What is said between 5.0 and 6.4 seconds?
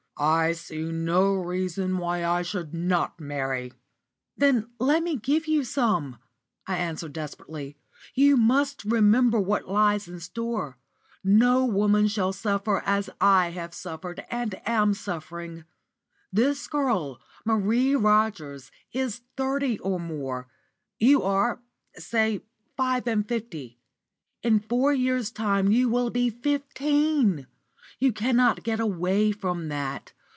me give you some,"